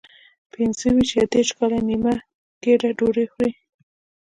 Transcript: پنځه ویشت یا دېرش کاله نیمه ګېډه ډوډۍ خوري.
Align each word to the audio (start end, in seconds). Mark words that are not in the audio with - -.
پنځه 0.53 0.87
ویشت 0.95 1.15
یا 1.19 1.25
دېرش 1.33 1.49
کاله 1.57 1.79
نیمه 1.89 2.13
ګېډه 2.63 2.89
ډوډۍ 2.97 3.25
خوري. 3.31 3.53